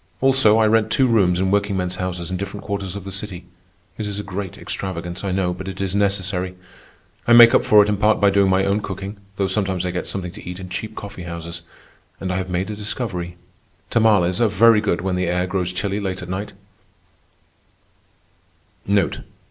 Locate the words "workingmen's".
1.51-1.97